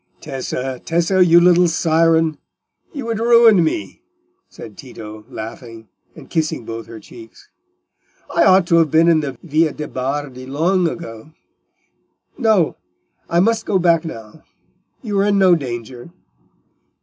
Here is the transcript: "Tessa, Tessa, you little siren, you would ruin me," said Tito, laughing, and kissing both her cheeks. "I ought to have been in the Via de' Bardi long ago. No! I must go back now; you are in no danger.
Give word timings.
"Tessa, 0.19 0.81
Tessa, 0.83 1.23
you 1.23 1.39
little 1.39 1.67
siren, 1.67 2.39
you 2.91 3.05
would 3.05 3.19
ruin 3.19 3.63
me," 3.63 4.01
said 4.49 4.75
Tito, 4.75 5.25
laughing, 5.29 5.89
and 6.15 6.27
kissing 6.27 6.65
both 6.65 6.87
her 6.87 6.99
cheeks. 6.99 7.49
"I 8.33 8.43
ought 8.43 8.65
to 8.69 8.77
have 8.77 8.89
been 8.89 9.07
in 9.07 9.19
the 9.19 9.37
Via 9.43 9.73
de' 9.73 9.87
Bardi 9.87 10.47
long 10.47 10.87
ago. 10.89 11.33
No! 12.35 12.77
I 13.29 13.39
must 13.41 13.67
go 13.67 13.77
back 13.77 14.03
now; 14.03 14.43
you 15.03 15.19
are 15.19 15.25
in 15.25 15.37
no 15.37 15.53
danger. 15.53 16.09